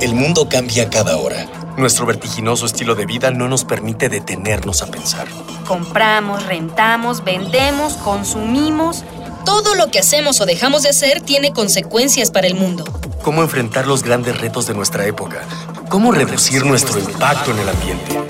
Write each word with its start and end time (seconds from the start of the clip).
El 0.00 0.14
mundo 0.14 0.48
cambia 0.48 0.90
cada 0.90 1.16
hora. 1.16 1.46
Nuestro 1.76 2.04
vertiginoso 2.04 2.66
estilo 2.66 2.94
de 2.94 3.06
vida 3.06 3.30
no 3.30 3.48
nos 3.48 3.64
permite 3.64 4.08
detenernos 4.08 4.82
a 4.82 4.86
pensar. 4.86 5.28
Compramos, 5.66 6.44
rentamos, 6.46 7.24
vendemos, 7.24 7.94
consumimos. 7.94 9.04
Todo 9.44 9.74
lo 9.74 9.90
que 9.90 10.00
hacemos 10.00 10.40
o 10.40 10.46
dejamos 10.46 10.82
de 10.82 10.90
hacer 10.90 11.20
tiene 11.20 11.52
consecuencias 11.52 12.30
para 12.30 12.46
el 12.46 12.54
mundo. 12.54 12.84
¿Cómo 13.22 13.42
enfrentar 13.42 13.86
los 13.86 14.02
grandes 14.02 14.40
retos 14.40 14.66
de 14.66 14.74
nuestra 14.74 15.06
época? 15.06 15.42
¿Cómo 15.88 16.12
reducir 16.12 16.64
nuestro 16.66 16.98
impacto 16.98 17.52
en 17.52 17.58
el 17.58 17.68
ambiente? 17.68 18.20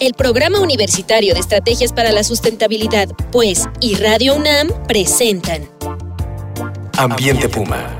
El 0.00 0.14
Programa 0.14 0.60
Universitario 0.60 1.34
de 1.34 1.40
Estrategias 1.40 1.92
para 1.92 2.10
la 2.10 2.24
Sustentabilidad, 2.24 3.08
pues, 3.30 3.68
y 3.80 3.96
Radio 3.96 4.34
UNAM 4.34 4.68
presentan 4.86 5.68
Ambiente 6.96 7.48
Puma. 7.48 7.99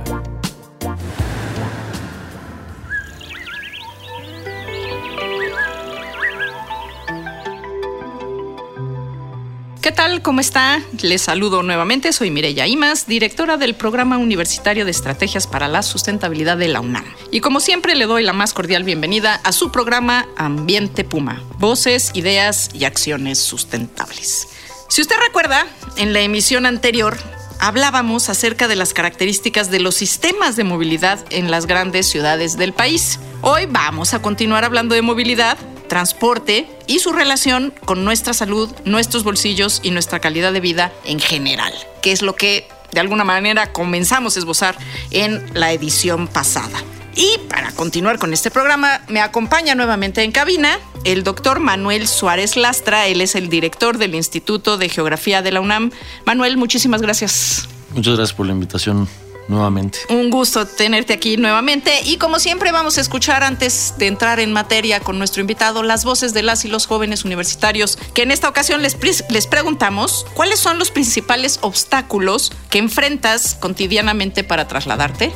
¿Qué 9.80 9.92
tal? 9.92 10.20
¿Cómo 10.20 10.40
está? 10.40 10.82
Les 11.00 11.22
saludo 11.22 11.62
nuevamente. 11.62 12.12
Soy 12.12 12.30
Mireya 12.30 12.66
Imas, 12.66 13.06
directora 13.06 13.56
del 13.56 13.74
Programa 13.74 14.18
Universitario 14.18 14.84
de 14.84 14.90
Estrategias 14.90 15.46
para 15.46 15.68
la 15.68 15.82
Sustentabilidad 15.82 16.58
de 16.58 16.68
la 16.68 16.82
UNAM. 16.82 17.06
Y 17.30 17.40
como 17.40 17.60
siempre 17.60 17.94
le 17.94 18.04
doy 18.04 18.22
la 18.22 18.34
más 18.34 18.52
cordial 18.52 18.84
bienvenida 18.84 19.40
a 19.42 19.52
su 19.52 19.72
programa 19.72 20.26
Ambiente 20.36 21.02
Puma. 21.02 21.42
Voces, 21.58 22.10
ideas 22.12 22.68
y 22.74 22.84
acciones 22.84 23.38
sustentables. 23.38 24.48
Si 24.90 25.00
usted 25.00 25.16
recuerda, 25.18 25.66
en 25.96 26.12
la 26.12 26.20
emisión 26.20 26.66
anterior 26.66 27.16
hablábamos 27.58 28.28
acerca 28.28 28.68
de 28.68 28.76
las 28.76 28.92
características 28.92 29.70
de 29.70 29.80
los 29.80 29.94
sistemas 29.94 30.56
de 30.56 30.64
movilidad 30.64 31.24
en 31.30 31.50
las 31.50 31.64
grandes 31.64 32.06
ciudades 32.06 32.58
del 32.58 32.74
país. 32.74 33.18
Hoy 33.40 33.64
vamos 33.64 34.12
a 34.12 34.20
continuar 34.20 34.64
hablando 34.64 34.94
de 34.94 35.00
movilidad, 35.00 35.56
transporte 35.90 36.66
y 36.86 37.00
su 37.00 37.12
relación 37.12 37.74
con 37.84 38.04
nuestra 38.04 38.32
salud, 38.32 38.70
nuestros 38.84 39.24
bolsillos 39.24 39.80
y 39.82 39.90
nuestra 39.90 40.20
calidad 40.20 40.52
de 40.52 40.60
vida 40.60 40.92
en 41.04 41.18
general, 41.18 41.74
que 42.00 42.12
es 42.12 42.22
lo 42.22 42.36
que 42.36 42.66
de 42.92 43.00
alguna 43.00 43.24
manera 43.24 43.72
comenzamos 43.72 44.36
a 44.36 44.38
esbozar 44.38 44.78
en 45.10 45.44
la 45.52 45.72
edición 45.72 46.28
pasada. 46.28 46.78
Y 47.16 47.38
para 47.48 47.72
continuar 47.72 48.20
con 48.20 48.32
este 48.32 48.52
programa, 48.52 49.00
me 49.08 49.20
acompaña 49.20 49.74
nuevamente 49.74 50.22
en 50.22 50.30
cabina 50.30 50.78
el 51.04 51.24
doctor 51.24 51.58
Manuel 51.58 52.06
Suárez 52.06 52.56
Lastra. 52.56 53.08
Él 53.08 53.20
es 53.20 53.34
el 53.34 53.48
director 53.48 53.98
del 53.98 54.14
Instituto 54.14 54.78
de 54.78 54.88
Geografía 54.88 55.42
de 55.42 55.50
la 55.50 55.60
UNAM. 55.60 55.90
Manuel, 56.24 56.56
muchísimas 56.56 57.02
gracias. 57.02 57.68
Muchas 57.92 58.16
gracias 58.16 58.36
por 58.36 58.46
la 58.46 58.52
invitación 58.52 59.08
nuevamente. 59.48 59.98
Un 60.08 60.30
gusto 60.30 60.66
tenerte 60.66 61.12
aquí 61.12 61.36
nuevamente 61.36 61.92
y 62.04 62.16
como 62.16 62.38
siempre 62.38 62.72
vamos 62.72 62.98
a 62.98 63.00
escuchar 63.00 63.42
antes 63.42 63.94
de 63.98 64.06
entrar 64.06 64.40
en 64.40 64.52
materia 64.52 65.00
con 65.00 65.18
nuestro 65.18 65.40
invitado 65.40 65.82
las 65.82 66.04
voces 66.04 66.32
de 66.32 66.42
las 66.42 66.64
y 66.64 66.68
los 66.68 66.86
jóvenes 66.86 67.24
universitarios 67.24 67.98
que 68.14 68.22
en 68.22 68.30
esta 68.30 68.48
ocasión 68.48 68.82
les, 68.82 68.96
les 69.28 69.46
preguntamos 69.46 70.26
cuáles 70.34 70.60
son 70.60 70.78
los 70.78 70.90
principales 70.90 71.58
obstáculos 71.62 72.52
que 72.70 72.78
enfrentas 72.78 73.54
cotidianamente 73.54 74.44
para 74.44 74.68
trasladarte. 74.68 75.32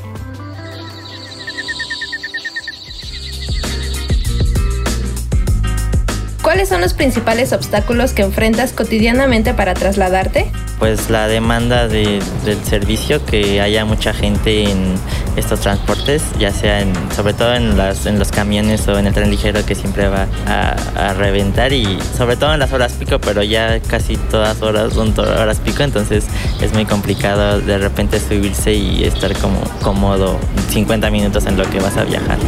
¿Cuáles 6.55 6.69
son 6.69 6.83
los 6.83 6.94
principales 6.94 7.52
obstáculos 7.52 8.12
que 8.12 8.22
enfrentas 8.22 8.72
cotidianamente 8.72 9.55
para 9.55 9.74
trasladarte? 9.74 10.52
Pues 10.78 11.10
la 11.10 11.27
demanda 11.27 11.88
de, 11.88 12.22
del 12.44 12.62
servicio, 12.62 13.27
que 13.27 13.60
haya 13.60 13.84
mucha 13.84 14.14
gente 14.14 14.70
en 14.70 14.94
estos 15.34 15.58
transportes, 15.58 16.22
ya 16.38 16.52
sea 16.52 16.80
en, 16.80 16.92
sobre 17.10 17.34
todo 17.34 17.56
en, 17.56 17.77
los 17.77 18.30
camiones 18.30 18.86
o 18.86 18.97
en 18.97 19.08
el 19.08 19.12
tren 19.12 19.32
ligero 19.32 19.66
que 19.66 19.75
siempre 19.75 20.06
va 20.06 20.28
a, 20.47 20.77
a 20.94 21.14
reventar 21.14 21.72
y 21.72 21.98
sobre 22.16 22.36
todo 22.36 22.55
en 22.55 22.60
las 22.60 22.72
horas 22.72 22.92
pico, 22.92 23.19
pero 23.19 23.42
ya 23.42 23.81
casi 23.81 24.16
todas 24.16 24.62
horas 24.62 24.92
son 24.92 25.12
horas 25.19 25.59
pico, 25.59 25.82
entonces 25.82 26.25
es 26.62 26.72
muy 26.72 26.86
complicado 26.86 27.60
de 27.62 27.78
repente 27.78 28.21
subirse 28.21 28.72
y 28.72 29.03
estar 29.03 29.36
como 29.38 29.60
cómodo 29.82 30.38
50 30.71 31.10
minutos 31.10 31.47
en 31.47 31.56
lo 31.56 31.69
que 31.69 31.81
vas 31.81 31.97
a 31.97 32.04
viajar. 32.04 32.38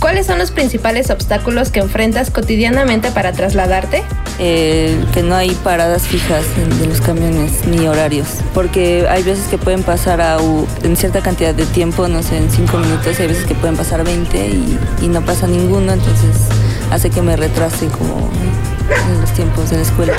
¿Cuáles 0.00 0.26
son 0.26 0.38
los 0.38 0.52
principales 0.52 1.10
obstáculos 1.10 1.70
que 1.70 1.80
enfrentas 1.80 2.30
cotidianamente 2.30 3.10
para 3.10 3.32
trasladarte? 3.32 4.04
Eh, 4.38 4.96
que 5.12 5.24
no 5.24 5.34
hay 5.34 5.50
paradas 5.50 6.06
fijas 6.06 6.44
de 6.78 6.86
los 6.86 7.00
camiones 7.00 7.66
ni 7.66 7.88
horarios, 7.88 8.28
porque 8.54 9.08
hay 9.08 9.24
veces 9.24 9.48
que 9.48 9.58
pueden 9.58 9.82
pasar 9.82 10.20
a, 10.20 10.38
en 10.84 10.96
cierta 10.96 11.20
cantidad 11.20 11.52
de 11.52 11.66
tiempo, 11.66 12.06
no 12.06 12.22
sé, 12.22 12.36
en 12.36 12.48
5 12.48 12.78
minutos, 12.78 13.18
y 13.18 13.22
hay 13.22 13.28
veces 13.28 13.44
que 13.44 13.56
pueden 13.56 13.76
pasar 13.76 14.04
20 14.04 14.38
y, 14.38 14.78
y 15.02 15.08
no 15.08 15.20
pasa 15.22 15.48
ninguno, 15.48 15.92
entonces 15.92 16.36
hace 16.92 17.10
que 17.10 17.20
me 17.20 17.36
retrase 17.36 17.86
como 17.88 18.30
en 19.10 19.20
los 19.20 19.32
tiempos 19.32 19.70
de 19.70 19.78
la 19.78 19.82
escuela. 19.82 20.12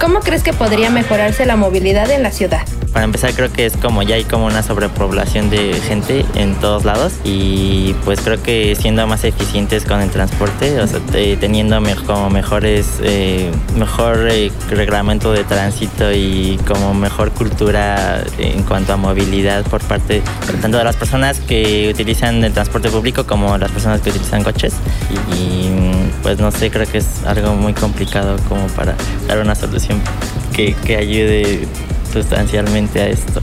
¿Cómo 0.00 0.18
crees 0.20 0.42
que 0.42 0.52
podría 0.52 0.90
mejorarse 0.90 1.46
la 1.46 1.54
movilidad 1.54 2.10
en 2.10 2.24
la 2.24 2.32
ciudad? 2.32 2.62
Para 2.92 3.04
empezar 3.04 3.32
creo 3.34 3.52
que 3.52 3.66
es 3.66 3.76
como 3.76 4.02
ya 4.02 4.16
hay 4.16 4.24
como 4.24 4.46
una 4.46 4.62
sobrepoblación 4.62 5.50
de 5.50 5.74
gente 5.74 6.24
en 6.34 6.54
todos 6.56 6.84
lados 6.84 7.12
y 7.24 7.94
pues 8.04 8.20
creo 8.20 8.42
que 8.42 8.76
siendo 8.76 9.06
más 9.06 9.24
eficientes 9.24 9.84
con 9.84 10.00
el 10.00 10.10
transporte, 10.10 10.80
o 10.80 10.86
sea, 10.86 11.00
teniendo 11.38 11.78
como 12.06 12.30
mejores, 12.30 12.98
eh, 13.02 13.50
mejor 13.76 14.28
eh, 14.30 14.50
reglamento 14.70 15.32
de 15.32 15.44
tránsito 15.44 16.12
y 16.12 16.58
como 16.66 16.94
mejor 16.94 17.30
cultura 17.32 18.24
en 18.38 18.62
cuanto 18.62 18.94
a 18.94 18.96
movilidad 18.96 19.64
por 19.64 19.82
parte 19.82 20.22
tanto 20.60 20.78
de 20.78 20.84
las 20.84 20.96
personas 20.96 21.40
que 21.40 21.90
utilizan 21.92 22.42
el 22.42 22.52
transporte 22.52 22.88
público 22.88 23.24
como 23.26 23.56
las 23.58 23.70
personas 23.70 24.00
que 24.00 24.10
utilizan 24.10 24.42
coches. 24.42 24.74
Y, 25.10 25.34
y 25.34 26.12
pues 26.22 26.38
no 26.38 26.50
sé, 26.50 26.70
creo 26.70 26.86
que 26.86 26.98
es 26.98 27.24
algo 27.26 27.54
muy 27.54 27.74
complicado 27.74 28.36
como 28.48 28.66
para 28.68 28.94
dar 29.26 29.38
una 29.38 29.54
solución 29.54 30.00
que, 30.52 30.74
que 30.74 30.96
ayude 30.96 31.68
sustancialmente 32.12 33.00
a 33.00 33.08
esto. 33.08 33.40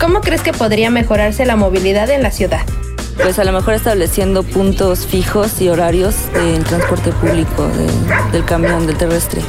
¿Cómo 0.00 0.20
crees 0.20 0.42
que 0.42 0.52
podría 0.52 0.90
mejorarse 0.90 1.44
la 1.44 1.56
movilidad 1.56 2.10
en 2.10 2.22
la 2.22 2.30
ciudad? 2.30 2.62
Pues 3.22 3.38
a 3.38 3.44
lo 3.44 3.52
mejor 3.52 3.74
estableciendo 3.74 4.42
puntos 4.42 5.06
fijos 5.06 5.60
y 5.60 5.68
horarios 5.68 6.14
del 6.32 6.64
transporte 6.64 7.12
público, 7.12 7.68
de, 7.68 8.32
del 8.32 8.44
camión, 8.44 8.86
del 8.86 8.96
terrestre. 8.96 9.42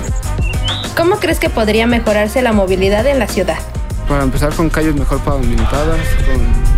¿Cómo 0.97 1.17
crees 1.17 1.39
que 1.39 1.50
podría 1.50 1.88
mejorarse 1.88 2.41
la 2.41 2.51
movilidad 2.51 3.07
en 3.07 3.19
la 3.19 3.28
ciudad? 3.28 3.59
Para 4.09 4.23
empezar 4.23 4.53
con 4.53 4.69
calles 4.69 4.94
mejor 4.94 5.19
pavimentadas, 5.22 6.00
con 6.25 6.72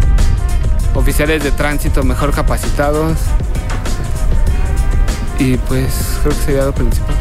oficiales 1.01 1.43
de 1.43 1.51
tránsito 1.51 2.03
mejor 2.03 2.31
capacitados 2.31 3.17
y 5.39 5.57
pues 5.57 6.19
creo 6.21 6.35
que 6.35 6.41
sería 6.41 6.65
lo 6.65 6.73
principal. 6.73 7.15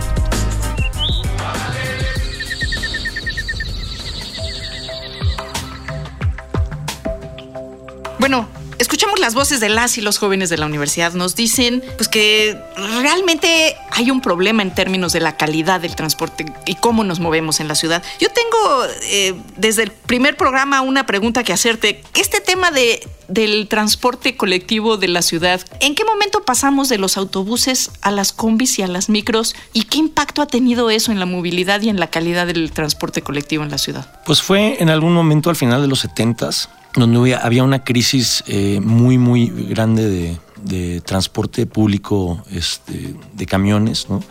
Bueno, 8.18 8.48
escuchamos 8.78 9.20
las 9.20 9.34
voces 9.34 9.60
de 9.60 9.68
las 9.68 9.96
y 9.98 10.00
los 10.00 10.18
jóvenes 10.18 10.50
de 10.50 10.58
la 10.58 10.66
universidad. 10.66 11.12
Nos 11.14 11.34
dicen 11.34 11.82
pues 11.96 12.08
que 12.08 12.58
realmente 13.00 13.76
hay 13.90 14.10
un 14.10 14.20
problema 14.20 14.62
en 14.62 14.74
términos 14.74 15.12
de 15.12 15.20
la 15.20 15.36
calidad 15.36 15.80
del 15.80 15.96
transporte 15.96 16.44
y 16.66 16.74
cómo 16.74 17.04
nos 17.04 17.20
movemos 17.20 17.60
en 17.60 17.68
la 17.68 17.74
ciudad. 17.74 18.02
Yo 18.20 18.28
tengo 18.28 18.84
eh, 19.04 19.34
desde 19.56 19.84
el 19.84 19.90
primer 19.92 20.36
programa 20.36 20.80
una 20.80 21.06
pregunta 21.06 21.44
que 21.44 21.52
hacerte. 21.52 22.02
Este 22.14 22.40
tema 22.40 22.70
de, 22.70 23.06
del 23.28 23.68
transporte 23.68 24.36
colectivo 24.36 24.96
de 24.96 25.08
la 25.08 25.22
ciudad, 25.22 25.60
¿en 25.80 25.94
qué 25.94 26.04
momento 26.04 26.44
pasamos 26.44 26.88
de 26.88 26.98
los 26.98 27.16
autobuses 27.16 27.90
a 28.02 28.10
las 28.10 28.32
combis 28.32 28.78
y 28.78 28.82
a 28.82 28.88
las 28.88 29.08
micros? 29.08 29.54
¿Y 29.72 29.84
qué 29.84 29.98
impacto 29.98 30.42
ha 30.42 30.46
tenido 30.46 30.90
eso 30.90 31.12
en 31.12 31.18
la 31.18 31.26
movilidad 31.26 31.80
y 31.82 31.88
en 31.88 31.98
la 31.98 32.08
calidad 32.08 32.46
del 32.46 32.72
transporte 32.72 33.22
colectivo 33.22 33.64
en 33.64 33.70
la 33.70 33.78
ciudad? 33.78 34.22
Pues 34.26 34.42
fue 34.42 34.82
en 34.82 34.90
algún 34.90 35.14
momento 35.14 35.50
al 35.50 35.56
final 35.56 35.82
de 35.82 35.88
los 35.88 36.04
70s 36.04 36.68
donde 36.94 37.34
había 37.34 37.64
una 37.64 37.84
crisis 37.84 38.44
eh, 38.46 38.81
muy, 38.82 39.19
muy 39.19 39.46
grande 39.46 40.08
de, 40.08 40.38
de 40.64 41.00
transporte 41.00 41.66
público 41.66 42.43
este, 42.50 43.14
de 43.34 43.46
camiones 43.46 44.08
¿no? 44.08 44.22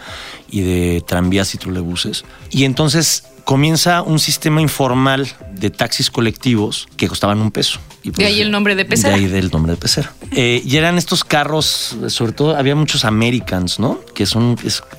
Y 0.51 0.61
de 0.61 1.03
tranvías 1.05 1.55
y 1.55 1.57
trolebuses. 1.57 2.23
Y 2.49 2.65
entonces 2.65 3.23
comienza 3.43 4.01
un 4.01 4.19
sistema 4.19 4.61
informal 4.61 5.27
de 5.53 5.69
taxis 5.69 6.09
colectivos 6.09 6.87
que 6.97 7.07
costaban 7.07 7.39
un 7.39 7.51
peso. 7.51 7.79
Y 8.03 8.11
pues, 8.11 8.17
de 8.17 8.25
ahí 8.25 8.41
el 8.41 8.51
nombre 8.51 8.75
de 8.75 8.85
pecera. 8.85 9.15
De 9.15 9.15
ahí 9.15 9.27
del 9.27 9.51
nombre 9.51 9.73
de 9.73 9.77
pecera. 9.77 10.13
Eh, 10.31 10.61
y 10.65 10.77
eran 10.77 10.97
estos 10.97 11.23
carros, 11.23 11.95
sobre 12.07 12.31
todo 12.31 12.55
había 12.55 12.75
muchos 12.75 13.05
Americans, 13.05 13.79
¿no? 13.79 13.99
Que 14.13 14.23
es, 14.23 14.33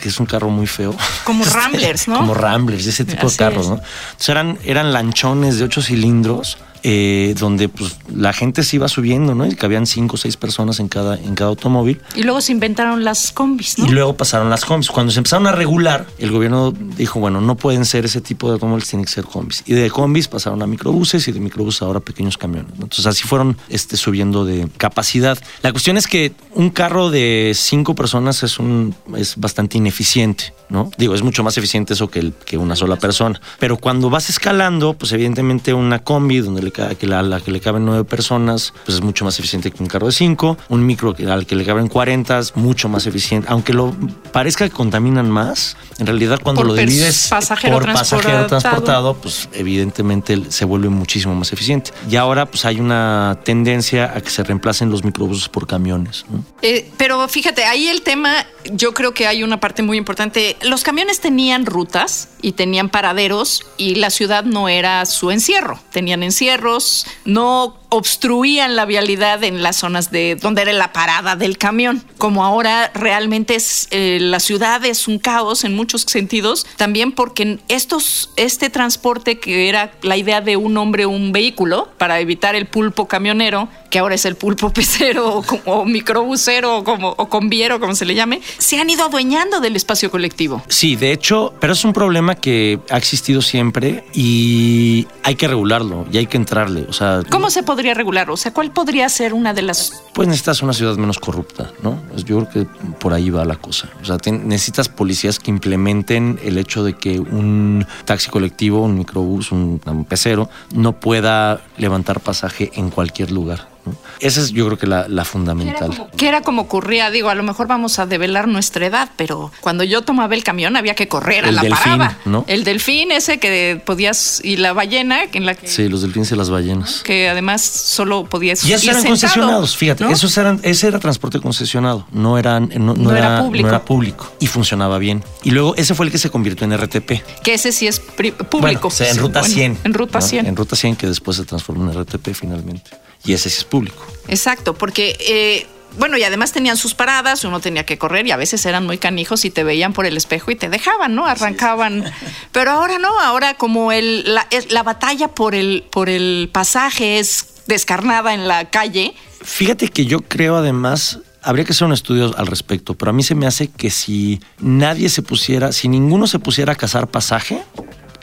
que 0.00 0.08
es 0.08 0.20
un 0.20 0.26
carro 0.26 0.50
muy 0.50 0.66
feo. 0.66 0.94
Como 1.24 1.44
Ramblers, 1.52 2.08
¿no? 2.08 2.18
Como 2.18 2.34
Ramblers, 2.34 2.86
ese 2.86 3.04
tipo 3.04 3.26
Así 3.26 3.36
de 3.36 3.44
carros. 3.44 3.68
¿no? 3.68 3.74
Entonces 3.76 4.28
eran, 4.28 4.58
eran 4.64 4.92
lanchones 4.92 5.58
de 5.58 5.64
ocho 5.64 5.82
cilindros. 5.82 6.58
Eh, 6.84 7.36
donde 7.38 7.68
pues 7.68 7.96
la 8.12 8.32
gente 8.32 8.64
se 8.64 8.74
iba 8.74 8.88
subiendo, 8.88 9.36
¿no? 9.36 9.46
Y 9.46 9.54
cabían 9.54 9.86
cinco 9.86 10.16
o 10.16 10.18
seis 10.18 10.36
personas 10.36 10.80
en 10.80 10.88
cada, 10.88 11.14
en 11.16 11.36
cada 11.36 11.50
automóvil. 11.50 12.00
Y 12.16 12.24
luego 12.24 12.40
se 12.40 12.50
inventaron 12.50 13.04
las 13.04 13.30
combis, 13.30 13.78
¿no? 13.78 13.86
Y 13.86 13.90
luego 13.90 14.16
pasaron 14.16 14.50
las 14.50 14.64
combis. 14.64 14.90
Cuando 14.90 15.12
se 15.12 15.20
empezaron 15.20 15.41
empezaron 15.42 15.46
a 15.46 15.52
regular, 15.52 16.06
el 16.18 16.30
gobierno 16.30 16.72
dijo, 16.96 17.20
bueno, 17.20 17.40
no 17.40 17.56
pueden 17.56 17.84
ser 17.84 18.04
ese 18.04 18.20
tipo 18.20 18.48
de 18.48 18.54
automóviles, 18.54 18.88
tienen 18.88 19.04
que 19.04 19.12
ser 19.12 19.24
combis. 19.24 19.62
Y 19.66 19.72
de 19.74 19.90
combis 19.90 20.28
pasaron 20.28 20.62
a 20.62 20.66
microbuses 20.66 21.26
y 21.28 21.32
de 21.32 21.40
microbuses 21.40 21.82
ahora 21.82 22.00
pequeños 22.00 22.38
camiones. 22.38 22.72
Entonces 22.74 23.06
así 23.06 23.24
fueron 23.24 23.56
este, 23.68 23.96
subiendo 23.96 24.44
de 24.44 24.68
capacidad. 24.76 25.38
La 25.62 25.72
cuestión 25.72 25.96
es 25.96 26.06
que 26.06 26.32
un 26.54 26.70
carro 26.70 27.10
de 27.10 27.52
cinco 27.54 27.94
personas 27.94 28.42
es, 28.42 28.58
un, 28.58 28.94
es 29.16 29.36
bastante 29.36 29.78
ineficiente, 29.78 30.54
¿no? 30.68 30.90
Digo, 30.98 31.14
es 31.14 31.22
mucho 31.22 31.42
más 31.42 31.56
eficiente 31.58 31.94
eso 31.94 32.08
que, 32.08 32.18
el- 32.20 32.32
que 32.44 32.56
una 32.58 32.76
sola 32.76 32.96
persona. 32.96 33.40
Pero 33.58 33.76
cuando 33.78 34.10
vas 34.10 34.28
escalando, 34.30 34.94
pues 34.94 35.12
evidentemente 35.12 35.74
una 35.74 35.98
combi 36.00 36.38
donde 36.38 36.62
le, 36.62 36.72
que 36.72 37.06
la, 37.06 37.22
la 37.22 37.40
que 37.40 37.50
le 37.50 37.60
caben 37.60 37.84
nueve 37.84 38.04
personas, 38.04 38.72
pues 38.84 38.96
es 38.98 39.02
mucho 39.02 39.24
más 39.24 39.38
eficiente 39.38 39.70
que 39.70 39.82
un 39.82 39.88
carro 39.88 40.06
de 40.06 40.12
cinco. 40.12 40.56
Un 40.68 40.84
micro 40.86 41.14
al 41.30 41.46
que 41.46 41.56
le 41.56 41.64
caben 41.64 41.88
40 41.88 42.38
es 42.38 42.56
mucho 42.56 42.88
más 42.88 43.06
eficiente. 43.06 43.48
Aunque 43.50 43.72
lo 43.72 43.94
parezca 44.32 44.68
que 44.68 44.74
contaminan 44.74 45.30
más, 45.32 45.76
en 45.98 46.06
realidad 46.06 46.38
cuando 46.42 46.60
Por 46.60 46.68
lo 46.68 46.74
divides 46.74 47.26
pasajero 47.28 47.74
por 47.74 47.86
pasajero 47.86 48.46
transportado. 48.46 48.60
transportado, 48.60 49.14
pues 49.14 49.48
evidentemente 49.52 50.40
se 50.50 50.64
vuelve 50.64 50.88
muchísimo 50.88 51.34
más 51.34 51.52
eficiente. 51.52 51.90
Y 52.08 52.16
ahora 52.16 52.46
pues 52.46 52.64
hay 52.64 52.78
una 52.78 53.40
tendencia 53.44 54.12
a 54.14 54.20
que 54.20 54.30
se 54.30 54.44
reemplacen 54.44 54.90
los 54.90 55.02
microbuses 55.02 55.48
por 55.48 55.66
camiones. 55.66 56.24
¿no? 56.30 56.44
Eh, 56.62 56.90
pero 56.96 57.26
fíjate, 57.28 57.64
ahí 57.64 57.88
el 57.88 58.02
tema, 58.02 58.46
yo 58.72 58.94
creo 58.94 59.12
que 59.12 59.26
hay 59.26 59.42
una 59.42 59.58
parte 59.58 59.82
muy 59.82 59.98
importante. 59.98 60.56
Los 60.62 60.84
camiones 60.84 61.20
tenían 61.20 61.66
rutas 61.66 62.28
y 62.40 62.52
tenían 62.52 62.88
paraderos 62.88 63.64
y 63.76 63.96
la 63.96 64.10
ciudad 64.10 64.44
no 64.44 64.68
era 64.68 65.04
su 65.06 65.30
encierro. 65.30 65.80
Tenían 65.90 66.22
encierros, 66.22 67.06
no 67.24 67.81
obstruían 67.92 68.74
la 68.74 68.86
vialidad 68.86 69.44
en 69.44 69.62
las 69.62 69.76
zonas 69.76 70.10
de 70.10 70.36
donde 70.36 70.62
era 70.62 70.72
la 70.72 70.94
parada 70.94 71.36
del 71.36 71.58
camión. 71.58 72.02
Como 72.16 72.42
ahora 72.42 72.90
realmente 72.94 73.54
es 73.54 73.86
eh, 73.90 74.18
la 74.18 74.40
ciudad 74.40 74.82
es 74.86 75.08
un 75.08 75.18
caos 75.18 75.64
en 75.64 75.76
muchos 75.76 76.02
sentidos, 76.08 76.66
también 76.76 77.12
porque 77.12 77.58
estos 77.68 78.30
este 78.36 78.70
transporte 78.70 79.38
que 79.38 79.68
era 79.68 79.92
la 80.00 80.16
idea 80.16 80.40
de 80.40 80.56
un 80.56 80.78
hombre 80.78 81.04
un 81.04 81.32
vehículo 81.32 81.90
para 81.98 82.18
evitar 82.18 82.54
el 82.54 82.66
pulpo 82.66 83.06
camionero, 83.06 83.68
que 83.90 83.98
ahora 83.98 84.14
es 84.14 84.24
el 84.24 84.36
pulpo 84.36 84.70
pecero 84.72 85.42
o, 85.66 85.84
microbusero 85.84 86.78
o 86.78 86.84
como 86.84 87.10
o 87.10 87.28
conviero 87.28 87.78
como 87.78 87.94
se 87.94 88.06
le 88.06 88.14
llame, 88.14 88.40
se 88.56 88.80
han 88.80 88.88
ido 88.88 89.04
adueñando 89.04 89.60
del 89.60 89.76
espacio 89.76 90.10
colectivo. 90.10 90.62
Sí, 90.68 90.96
de 90.96 91.12
hecho, 91.12 91.52
pero 91.60 91.74
es 91.74 91.84
un 91.84 91.92
problema 91.92 92.36
que 92.36 92.78
ha 92.88 92.96
existido 92.96 93.42
siempre 93.42 94.04
y 94.14 95.06
hay 95.22 95.34
que 95.34 95.46
regularlo 95.46 96.06
y 96.10 96.16
hay 96.16 96.26
que 96.26 96.38
entrarle. 96.38 96.86
O 96.88 96.94
sea, 96.94 97.20
¿Cómo 97.28 97.50
se 97.50 97.62
podría 97.62 97.81
regular? 97.94 98.30
O 98.30 98.36
sea, 98.36 98.52
¿cuál 98.52 98.70
podría 98.70 99.08
ser 99.08 99.34
una 99.34 99.52
de 99.54 99.62
las 99.62 100.02
pues 100.12 100.28
necesitas 100.28 100.62
una 100.62 100.72
ciudad 100.72 100.96
menos 100.96 101.18
corrupta, 101.18 101.70
¿no? 101.82 101.98
Pues 102.10 102.24
Yo 102.24 102.44
creo 102.44 102.66
que 102.66 102.92
por 102.98 103.12
ahí 103.12 103.30
va 103.30 103.44
la 103.44 103.56
cosa. 103.56 103.88
O 104.00 104.04
sea, 104.04 104.18
necesitas 104.30 104.88
policías 104.88 105.38
que 105.38 105.50
implementen 105.50 106.38
el 106.42 106.58
hecho 106.58 106.84
de 106.84 106.94
que 106.94 107.18
un 107.18 107.86
taxi 108.04 108.30
colectivo, 108.30 108.82
un 108.82 108.96
microbús, 108.98 109.52
un, 109.52 109.80
un 109.84 110.04
pecero, 110.04 110.50
no 110.74 111.00
pueda 111.00 111.62
levantar 111.78 112.20
pasaje 112.20 112.70
en 112.74 112.90
cualquier 112.90 113.30
lugar. 113.30 113.71
¿No? 113.84 113.94
Esa 114.20 114.40
es 114.40 114.50
yo 114.52 114.66
creo 114.66 114.78
que 114.78 114.86
la, 114.86 115.08
la 115.08 115.24
fundamental. 115.24 116.08
que 116.16 116.28
era 116.28 116.42
como 116.42 116.62
ocurría, 116.62 117.10
digo, 117.10 117.28
a 117.28 117.34
lo 117.34 117.42
mejor 117.42 117.66
vamos 117.66 117.98
a 117.98 118.06
develar 118.06 118.48
nuestra 118.48 118.86
edad, 118.86 119.10
pero 119.16 119.50
cuando 119.60 119.84
yo 119.84 120.02
tomaba 120.02 120.34
el 120.34 120.44
camión 120.44 120.76
había 120.76 120.94
que 120.94 121.08
correr 121.08 121.44
a 121.44 121.52
la 121.52 121.62
delfín, 121.62 121.98
parada. 121.98 122.18
¿no? 122.24 122.44
El 122.46 122.64
delfín 122.64 123.12
ese 123.12 123.38
que 123.38 123.80
podías 123.84 124.40
y 124.44 124.56
la 124.56 124.72
ballena 124.72 125.24
en 125.32 125.46
la 125.46 125.54
que, 125.54 125.66
Sí, 125.68 125.88
los 125.88 126.02
delfines 126.02 126.30
y 126.32 126.36
las 126.36 126.50
ballenas. 126.50 127.02
que 127.02 127.28
además 127.28 127.62
solo 127.62 128.24
podías 128.24 128.64
Y 128.64 128.72
esos 128.72 128.84
ir 128.84 128.90
eran 128.90 129.02
sentado, 129.02 129.20
concesionados, 129.20 129.76
fíjate, 129.76 130.10
esos 130.12 130.36
eran, 130.38 130.60
ese 130.62 130.88
era 130.88 130.98
transporte 130.98 131.40
concesionado, 131.40 132.06
no, 132.12 132.38
eran, 132.38 132.70
no, 132.76 132.94
era 133.10 133.18
era, 133.18 133.40
público. 133.42 133.62
no 133.62 133.68
era 133.68 133.84
público 133.84 134.32
y 134.40 134.46
funcionaba 134.46 134.98
bien. 134.98 135.22
Y 135.42 135.50
luego 135.50 135.74
ese 135.76 135.94
fue 135.94 136.06
el 136.06 136.12
que 136.12 136.18
se 136.18 136.30
convirtió 136.30 136.64
en 136.66 136.76
RTP. 136.76 137.22
que 137.42 137.54
ese 137.54 137.72
sí 137.72 137.86
es 137.86 138.00
público. 138.00 138.58
Bueno, 138.60 138.80
o 138.82 138.90
sea, 138.90 139.10
en 139.10 139.18
ruta 139.18 139.40
Bueno, 139.40 139.54
100. 139.54 139.78
En 139.84 139.94
ruta 139.94 140.18
¿no? 140.20 140.26
100. 140.26 140.46
En 140.46 140.56
ruta 140.56 140.76
100 140.76 140.96
que 140.96 141.06
después 141.06 141.36
se 141.36 141.44
transformó 141.44 141.90
en 141.90 142.00
RTP 142.02 142.32
finalmente. 142.34 142.90
Y 143.24 143.32
ese 143.32 143.50
sí 143.50 143.58
es 143.58 143.64
público. 143.64 144.04
Exacto, 144.28 144.74
porque 144.74 145.16
eh, 145.20 145.66
bueno, 145.98 146.16
y 146.16 146.24
además 146.24 146.52
tenían 146.52 146.76
sus 146.76 146.94
paradas, 146.94 147.44
uno 147.44 147.60
tenía 147.60 147.84
que 147.84 147.98
correr 147.98 148.26
y 148.26 148.30
a 148.30 148.36
veces 148.36 148.64
eran 148.66 148.86
muy 148.86 148.98
canijos 148.98 149.44
y 149.44 149.50
te 149.50 149.64
veían 149.64 149.92
por 149.92 150.06
el 150.06 150.16
espejo 150.16 150.50
y 150.50 150.56
te 150.56 150.68
dejaban, 150.68 151.14
¿no? 151.14 151.26
Arrancaban. 151.26 152.04
Pero 152.52 152.70
ahora 152.70 152.98
no, 152.98 153.20
ahora 153.20 153.54
como 153.54 153.92
el, 153.92 154.34
la, 154.34 154.46
la 154.70 154.82
batalla 154.82 155.28
por 155.28 155.54
el, 155.54 155.84
por 155.90 156.08
el 156.08 156.48
pasaje 156.52 157.18
es 157.18 157.46
descarnada 157.66 158.34
en 158.34 158.48
la 158.48 158.70
calle, 158.70 159.14
Fíjate 159.44 159.88
que 159.88 160.06
yo 160.06 160.20
creo 160.20 160.56
además, 160.56 161.18
habría 161.42 161.64
que 161.64 161.72
hacer 161.72 161.86
un 161.86 161.92
estudio 161.92 162.36
al 162.36 162.46
respecto, 162.46 162.94
pero 162.94 163.10
a 163.10 163.12
mí 163.12 163.22
se 163.22 163.34
me 163.34 163.46
hace 163.46 163.68
que 163.68 163.90
si 163.90 164.40
nadie 164.60 165.08
se 165.08 165.22
pusiera, 165.22 165.72
si 165.72 165.88
ninguno 165.88 166.26
se 166.26 166.38
pusiera 166.38 166.72
a 166.72 166.76
cazar 166.76 167.08
pasaje, 167.08 167.62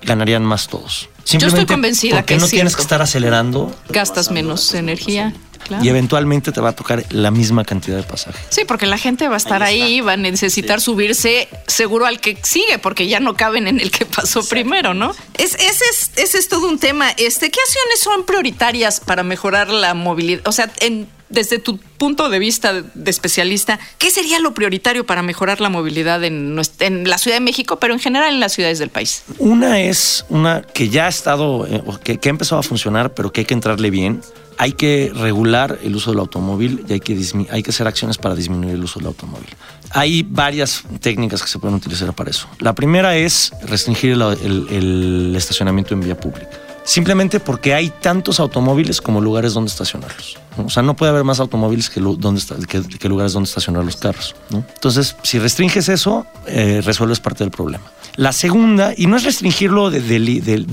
ganarían 0.01 0.43
más 0.43 0.67
todos. 0.67 1.09
Simplemente 1.23 1.65
convencida 1.71 2.15
porque 2.17 2.33
que 2.35 2.39
no 2.39 2.45
es 2.45 2.51
tienes 2.51 2.75
que 2.75 2.81
estar 2.81 3.01
acelerando 3.01 3.75
gastas 3.89 4.31
menos 4.31 4.73
energía. 4.73 5.33
Claro. 5.67 5.83
y 5.83 5.89
eventualmente 5.89 6.51
te 6.53 6.61
va 6.61 6.69
a 6.69 6.71
tocar 6.71 7.05
la 7.11 7.29
misma 7.29 7.63
cantidad 7.65 7.97
de 7.97 8.01
pasaje. 8.03 8.39
Sí, 8.49 8.61
porque 8.65 8.87
la 8.87 8.97
gente 8.97 9.27
va 9.27 9.35
a 9.35 9.37
estar 9.37 9.61
ahí, 9.61 9.99
va 10.01 10.13
a 10.13 10.17
necesitar 10.17 10.79
subirse 10.81 11.47
seguro 11.67 12.07
al 12.07 12.19
que 12.21 12.37
sigue, 12.41 12.79
porque 12.79 13.07
ya 13.07 13.19
no 13.19 13.35
caben 13.35 13.67
en 13.67 13.79
el 13.79 13.91
que 13.91 14.05
pasó 14.05 14.43
primero, 14.47 14.93
¿no? 14.95 15.13
Es, 15.37 15.53
ese, 15.55 15.83
es, 15.91 16.11
ese 16.15 16.37
es 16.39 16.47
todo 16.47 16.67
un 16.67 16.79
tema. 16.79 17.11
Este, 17.11 17.51
¿Qué 17.51 17.59
acciones 17.59 17.99
son 17.99 18.25
prioritarias 18.25 18.99
para 19.01 19.21
mejorar 19.21 19.69
la 19.69 19.93
movilidad? 19.93 20.41
O 20.47 20.53
sea, 20.53 20.71
en- 20.79 21.07
desde 21.29 21.59
tu 21.59 21.77
punto 21.77 22.29
de 22.29 22.39
vista 22.39 22.73
de 22.81 23.11
especialista, 23.11 23.79
¿qué 23.97 24.09
sería 24.11 24.39
lo 24.39 24.53
prioritario 24.53 25.05
para 25.05 25.21
mejorar 25.21 25.61
la 25.61 25.69
movilidad 25.69 26.23
en, 26.23 26.55
nuestra- 26.55 26.87
en 26.87 27.07
la 27.09 27.17
Ciudad 27.17 27.37
de 27.37 27.41
México, 27.41 27.77
pero 27.79 27.93
en 27.93 27.99
general 27.99 28.33
en 28.33 28.39
las 28.39 28.53
ciudades 28.53 28.79
del 28.79 28.89
país? 28.89 29.23
Una 29.37 29.79
es 29.81 30.25
una 30.29 30.61
que 30.61 30.89
ya 30.89 31.05
ha 31.05 31.09
estado, 31.09 31.67
eh, 31.67 31.83
que, 32.03 32.17
que 32.17 32.29
ha 32.29 32.31
empezado 32.31 32.59
a 32.59 32.63
funcionar, 32.63 33.13
pero 33.13 33.31
que 33.31 33.41
hay 33.41 33.45
que 33.45 33.53
entrarle 33.53 33.89
bien. 33.89 34.21
Hay 34.61 34.73
que 34.73 35.09
regular 35.15 35.79
el 35.83 35.95
uso 35.95 36.09
del 36.11 36.19
automóvil 36.19 36.83
y 36.89 36.91
hay 36.93 36.99
que, 36.99 37.17
hay 37.49 37.63
que 37.63 37.69
hacer 37.69 37.87
acciones 37.87 38.17
para 38.17 38.35
disminuir 38.35 38.73
el 38.75 38.83
uso 38.83 38.99
del 38.99 39.07
automóvil. 39.07 39.47
Hay 39.91 40.23
varias 40.23 40.83
técnicas 40.99 41.41
que 41.41 41.47
se 41.47 41.59
pueden 41.59 41.75
utilizar 41.77 42.13
para 42.13 42.29
eso. 42.29 42.47
La 42.59 42.75
primera 42.75 43.15
es 43.15 43.53
restringir 43.63 44.11
el, 44.11 44.21
el- 44.21 44.67
el 44.69 45.33
estacionamiento 45.37 45.93
en 45.93 46.01
vía 46.01 46.19
pública. 46.19 46.49
Simplemente 46.89 47.39
porque 47.39 47.75
hay 47.75 47.91
tantos 47.91 48.39
automóviles 48.39 48.99
como 48.99 49.21
lugares 49.21 49.53
donde 49.53 49.69
estacionarlos. 49.69 50.39
¿no? 50.57 50.65
O 50.65 50.69
sea, 50.71 50.81
no 50.81 50.95
puede 50.95 51.11
haber 51.11 51.23
más 51.23 51.39
automóviles 51.39 51.87
que, 51.87 51.99
donde 51.99 52.41
que- 52.67 52.81
lugares 53.07 53.33
donde 53.33 53.47
estacionar 53.47 53.83
los 53.85 53.95
carros. 53.95 54.35
Entonces, 54.51 55.15
si 55.21 55.37
restringes 55.37 55.87
eso, 55.87 56.25
eh, 56.47 56.81
resuelves 56.83 57.19
parte 57.19 57.43
del 57.43 57.51
problema. 57.51 57.83
La 58.15 58.31
segunda, 58.33 58.93
y 58.97 59.05
no 59.05 59.17
es 59.17 59.23
restringirlo, 59.23 59.91
de, 59.91 60.01
de 60.01 60.17
de- 60.41 60.65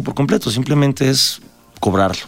por 0.00 0.14
completo, 0.14 0.50
simplemente 0.50 1.08
es 1.08 1.40
cobrarlo. 1.78 2.22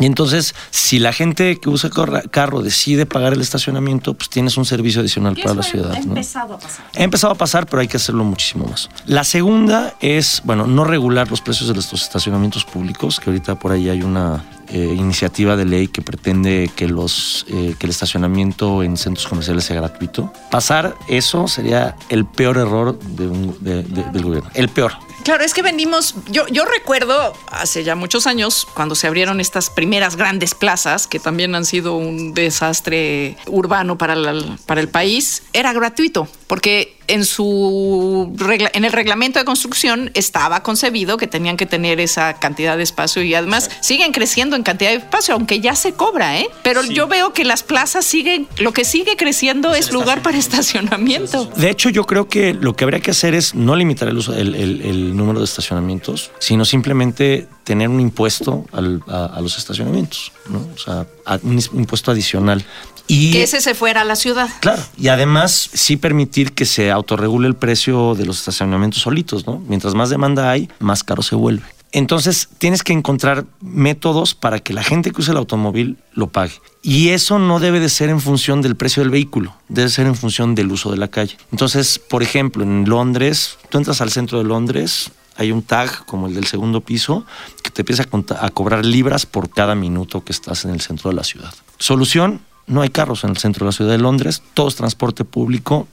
Y 0.00 0.06
entonces, 0.06 0.54
si 0.70 0.98
la 0.98 1.12
gente 1.12 1.58
que 1.58 1.68
usa 1.68 1.90
carro 2.30 2.62
decide 2.62 3.06
pagar 3.06 3.32
el 3.32 3.40
estacionamiento, 3.40 4.14
pues 4.14 4.28
tienes 4.30 4.56
un 4.56 4.64
servicio 4.64 5.00
adicional 5.00 5.34
para 5.36 5.54
la 5.54 5.62
ciudad. 5.62 5.94
¿no? 6.04 6.12
a 6.54 6.58
pasar. 6.58 6.86
Ha 6.96 7.02
empezado 7.02 7.32
a 7.32 7.36
pasar, 7.36 7.66
pero 7.66 7.80
hay 7.80 7.88
que 7.88 7.96
hacerlo 7.96 8.24
muchísimo 8.24 8.66
más. 8.66 8.88
La 9.06 9.24
segunda 9.24 9.94
es, 10.00 10.40
bueno, 10.44 10.66
no 10.66 10.84
regular 10.84 11.28
los 11.30 11.40
precios 11.40 11.68
de 11.68 11.74
los 11.74 11.92
estacionamientos 11.92 12.64
públicos, 12.64 13.20
que 13.20 13.30
ahorita 13.30 13.58
por 13.58 13.72
ahí 13.72 13.88
hay 13.88 14.02
una 14.02 14.44
eh, 14.70 14.94
iniciativa 14.98 15.56
de 15.56 15.64
ley 15.64 15.88
que 15.88 16.02
pretende 16.02 16.70
que, 16.76 16.86
los, 16.88 17.46
eh, 17.48 17.74
que 17.78 17.86
el 17.86 17.90
estacionamiento 17.90 18.82
en 18.82 18.96
centros 18.98 19.26
comerciales 19.26 19.64
sea 19.64 19.76
gratuito. 19.76 20.30
Pasar 20.50 20.94
eso 21.08 21.48
sería 21.48 21.96
el 22.10 22.26
peor 22.26 22.58
error 22.58 22.98
de 22.98 23.26
un- 23.28 23.56
de- 23.60 23.82
de- 23.82 24.04
del 24.12 24.22
gobierno. 24.22 24.50
El 24.54 24.68
peor. 24.68 24.92
Claro, 25.28 25.44
es 25.44 25.52
que 25.52 25.60
venimos, 25.60 26.14
yo, 26.30 26.46
yo 26.46 26.64
recuerdo 26.64 27.34
hace 27.48 27.84
ya 27.84 27.94
muchos 27.94 28.26
años, 28.26 28.66
cuando 28.72 28.94
se 28.94 29.06
abrieron 29.06 29.42
estas 29.42 29.68
primeras 29.68 30.16
grandes 30.16 30.54
plazas, 30.54 31.06
que 31.06 31.20
también 31.20 31.54
han 31.54 31.66
sido 31.66 31.96
un 31.96 32.32
desastre 32.32 33.36
urbano 33.46 33.98
para 33.98 34.14
el 34.14 34.88
país, 34.88 35.42
era 35.52 35.74
gratuito, 35.74 36.28
porque 36.46 36.97
en 37.08 37.24
su 37.24 38.32
regla- 38.36 38.70
en 38.72 38.84
el 38.84 38.92
reglamento 38.92 39.38
de 39.38 39.44
construcción 39.44 40.10
estaba 40.14 40.62
concebido 40.62 41.16
que 41.16 41.26
tenían 41.26 41.56
que 41.56 41.66
tener 41.66 42.00
esa 42.00 42.34
cantidad 42.34 42.76
de 42.76 42.82
espacio 42.82 43.22
y 43.22 43.34
además 43.34 43.70
siguen 43.80 44.12
creciendo 44.12 44.56
en 44.56 44.62
cantidad 44.62 44.90
de 44.90 44.96
espacio, 44.98 45.34
aunque 45.34 45.60
ya 45.60 45.74
se 45.74 45.92
cobra, 45.92 46.38
¿eh? 46.38 46.48
Pero 46.62 46.82
yo 46.84 47.06
veo 47.08 47.32
que 47.32 47.44
las 47.44 47.62
plazas 47.62 48.04
siguen, 48.04 48.46
lo 48.58 48.72
que 48.72 48.84
sigue 48.84 49.16
creciendo 49.16 49.74
es 49.74 49.90
lugar 49.92 50.22
para 50.22 50.38
estacionamiento. 50.38 51.46
De 51.56 51.70
hecho, 51.70 51.88
yo 51.90 52.04
creo 52.04 52.28
que 52.28 52.54
lo 52.54 52.74
que 52.76 52.84
habría 52.84 53.00
que 53.00 53.10
hacer 53.10 53.34
es 53.34 53.54
no 53.54 53.74
limitar 53.74 54.08
el, 54.08 54.18
uso, 54.18 54.34
el, 54.34 54.54
el- 54.54 54.82
el 54.82 55.16
número 55.16 55.38
de 55.40 55.44
estacionamientos, 55.44 56.30
sino 56.38 56.64
simplemente 56.64 57.48
tener 57.64 57.88
un 57.88 58.00
impuesto 58.00 58.64
al- 58.72 59.02
a, 59.08 59.26
a 59.26 59.40
los 59.40 59.56
estacionamientos, 59.58 60.32
¿no? 60.48 60.58
O 60.74 60.78
sea, 60.78 61.06
a- 61.26 61.38
un 61.42 61.58
impuesto 61.74 62.10
adicional. 62.10 62.64
Y, 63.08 63.32
Que 63.32 63.42
ese 63.42 63.60
se 63.60 63.74
fuera 63.74 64.02
a 64.02 64.04
la 64.04 64.16
ciudad. 64.16 64.48
Claro, 64.60 64.82
y 64.96 65.08
además 65.08 65.70
sí 65.72 65.96
permitir 65.96 66.52
que 66.52 66.66
se 66.66 66.90
autorregule 66.90 67.48
el 67.48 67.56
precio 67.56 68.14
de 68.14 68.26
los 68.26 68.38
estacionamientos 68.38 69.02
solitos, 69.02 69.46
¿no? 69.46 69.62
Mientras 69.66 69.94
más 69.94 70.10
demanda 70.10 70.50
hay, 70.50 70.68
más 70.78 71.02
caro 71.02 71.22
se 71.22 71.34
vuelve. 71.34 71.64
Entonces 71.92 72.48
tienes 72.58 72.82
que 72.82 72.92
encontrar 72.92 73.46
métodos 73.60 74.34
para 74.34 74.58
que 74.58 74.74
la 74.74 74.82
gente 74.82 75.10
que 75.10 75.20
usa 75.20 75.32
el 75.32 75.38
automóvil 75.38 75.96
lo 76.12 76.26
pague. 76.28 76.52
Y 76.82 77.08
eso 77.08 77.38
no 77.38 77.60
debe 77.60 77.80
de 77.80 77.88
ser 77.88 78.10
en 78.10 78.20
función 78.20 78.60
del 78.60 78.76
precio 78.76 79.02
del 79.02 79.10
vehículo, 79.10 79.54
debe 79.68 79.88
ser 79.88 80.06
en 80.06 80.14
función 80.14 80.54
del 80.54 80.70
uso 80.70 80.90
de 80.90 80.98
la 80.98 81.08
calle. 81.08 81.36
Entonces, 81.50 81.98
por 81.98 82.22
ejemplo, 82.22 82.62
en 82.62 82.88
Londres, 82.88 83.58
tú 83.70 83.78
entras 83.78 84.00
al 84.00 84.10
centro 84.10 84.38
de 84.38 84.44
Londres, 84.44 85.10
hay 85.36 85.50
un 85.50 85.62
tag 85.62 86.04
como 86.04 86.26
el 86.26 86.34
del 86.34 86.46
segundo 86.46 86.80
piso 86.82 87.24
que 87.62 87.70
te 87.70 87.82
empieza 87.82 88.04
a, 88.04 88.46
a 88.46 88.50
cobrar 88.50 88.84
libras 88.84 89.24
por 89.24 89.48
cada 89.48 89.74
minuto 89.74 90.22
que 90.22 90.32
estás 90.32 90.64
en 90.64 90.72
el 90.72 90.80
centro 90.80 91.10
de 91.10 91.16
la 91.16 91.24
ciudad. 91.24 91.54
Solución, 91.78 92.40
no 92.68 92.82
hay 92.82 92.90
carros 92.90 93.24
en 93.24 93.30
el 93.30 93.38
centro 93.38 93.64
de 93.64 93.68
la 93.68 93.72
ciudad 93.72 93.90
de 93.90 93.98
Londres, 93.98 94.42
todo 94.54 94.68
es 94.68 94.76
transporte 94.76 95.24
público. 95.24 95.88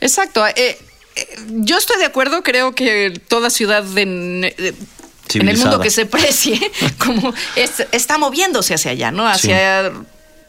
Exacto. 0.00 0.46
Eh, 0.46 0.54
eh, 0.56 0.78
yo 1.48 1.78
estoy 1.78 1.98
de 1.98 2.06
acuerdo, 2.06 2.42
creo 2.42 2.74
que 2.74 3.20
toda 3.28 3.50
ciudad 3.50 3.84
en, 3.98 4.44
en 4.44 5.48
el 5.48 5.58
mundo 5.58 5.80
que 5.80 5.90
se 5.90 6.06
precie, 6.06 6.60
como 6.98 7.34
está 7.56 8.18
moviéndose 8.18 8.74
hacia 8.74 8.92
allá, 8.92 9.10
¿no? 9.10 9.26
Hacia 9.26 9.92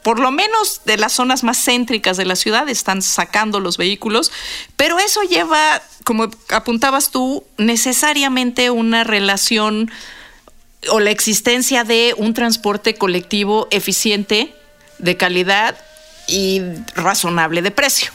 por 0.04 0.20
lo 0.20 0.32
menos 0.32 0.82
de 0.86 0.98
las 0.98 1.14
zonas 1.14 1.44
más 1.44 1.64
céntricas 1.64 2.18
de 2.18 2.26
la 2.26 2.36
ciudad 2.36 2.68
están 2.68 3.02
sacando 3.02 3.62
los 3.62 3.78
vehículos, 3.78 4.32
pero 4.76 5.00
eso 5.00 5.22
lleva, 5.24 5.82
como 6.04 6.30
apuntabas 6.50 7.10
tú, 7.10 7.46
necesariamente 7.58 8.70
una 8.70 9.06
relación 9.06 9.90
o 10.90 11.00
la 11.00 11.12
existencia 11.12 11.86
de 11.86 12.14
un 12.18 12.34
transporte 12.34 12.96
colectivo 12.96 13.70
eficiente, 13.72 14.54
de 15.04 15.18
calidad 15.18 15.76
y 16.28 16.62
razonable 16.96 17.62
de 17.62 17.72
precio, 17.72 18.12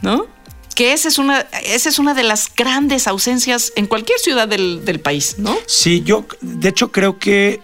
¿no? 0.00 0.26
Que 0.74 0.92
esa 0.94 1.08
es 1.08 1.18
una, 1.18 1.40
esa 1.64 1.88
es 1.88 1.98
una 1.98 2.14
de 2.14 2.22
las 2.22 2.50
grandes 2.54 3.06
ausencias 3.06 3.72
en 3.76 3.86
cualquier 3.86 4.18
ciudad 4.18 4.48
del, 4.48 4.84
del 4.84 5.00
país, 5.00 5.38
¿no? 5.38 5.54
Sí, 5.66 6.02
yo 6.02 6.24
de 6.40 6.68
hecho 6.68 6.92
creo 6.92 7.18
que 7.18 7.60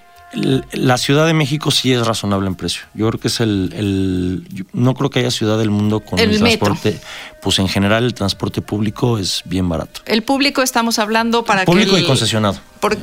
la 0.72 0.98
Ciudad 0.98 1.26
de 1.26 1.32
México 1.32 1.70
sí 1.70 1.90
es 1.90 2.06
razonable 2.06 2.48
en 2.48 2.54
precio. 2.54 2.82
Yo 2.92 3.08
creo 3.08 3.18
que 3.18 3.28
es 3.28 3.40
el, 3.40 4.46
no 4.74 4.94
creo 4.94 5.08
que 5.08 5.20
haya 5.20 5.30
ciudad 5.30 5.56
del 5.56 5.70
mundo 5.70 6.00
con 6.00 6.18
el, 6.18 6.38
transporte. 6.38 7.00
Pues 7.40 7.58
en 7.60 7.68
general 7.68 8.04
el 8.04 8.12
transporte 8.12 8.60
público 8.60 9.16
es 9.16 9.42
bien 9.46 9.70
barato. 9.70 10.02
El 10.04 10.22
público 10.22 10.60
estamos 10.60 10.98
hablando 10.98 11.44
para 11.44 11.64
público 11.64 11.86
que 11.86 11.90
público 11.92 12.04
y 12.04 12.08
concesionado. 12.08 12.60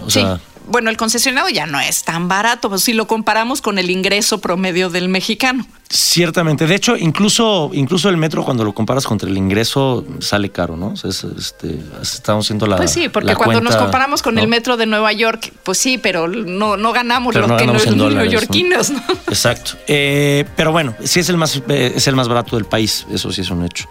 sí 0.08 0.22
bueno, 0.68 0.90
el 0.90 0.98
concesionado 0.98 1.50
ya 1.50 1.66
no 1.66 1.80
es 1.80 2.04
tan 2.04 2.28
barato, 2.28 2.78
si 2.78 2.94
lo 2.94 3.08
comparamos 3.08 3.62
con 3.62 3.78
el 3.78 3.90
ingreso 3.90 4.40
promedio 4.40 4.90
del 4.90 5.10
mexicano. 5.10 5.66
Ciertamente. 5.88 6.66
De 6.66 6.74
hecho, 6.74 6.98
incluso, 6.98 7.70
incluso 7.74 8.10
el 8.10 8.18
metro, 8.18 8.44
cuando 8.44 8.64
lo 8.64 8.74
comparas 8.74 9.06
contra 9.06 9.30
el 9.30 9.38
ingreso, 9.38 10.04
sale 10.20 10.50
caro, 10.50 10.76
¿no? 10.76 10.94
este, 10.96 11.80
estamos 12.02 12.46
haciendo 12.46 12.66
la. 12.66 12.78
Pues 12.78 12.92
sí, 12.92 13.08
porque 13.08 13.36
cuando 13.36 13.62
nos 13.62 13.76
comparamos 13.76 14.24
con 14.24 14.40
el 14.40 14.48
metro 14.48 14.78
de 14.78 14.88
Nueva 14.88 15.14
York, 15.14 15.54
pues 15.64 15.78
sí, 15.78 15.98
pero 16.00 16.28
no, 16.28 16.76
no 16.76 16.92
ganamos 16.92 17.36
lo 17.36 17.56
que 17.56 17.68
los 17.68 17.96
neoyorquinos, 17.96 18.92
¿no? 18.92 19.04
Exacto. 19.28 19.74
Eh, 19.88 20.46
pero 20.56 20.72
bueno, 20.72 20.96
sí 21.04 21.20
es 21.20 21.30
el 21.30 21.38
más, 21.38 21.62
eh, 21.70 21.94
es 21.96 22.08
el 22.08 22.16
más 22.16 22.28
barato 22.28 22.56
del 22.56 22.66
país, 22.66 23.06
eso 23.12 23.32
sí 23.32 23.42
es 23.42 23.50
un 23.52 23.64
hecho. 23.64 23.88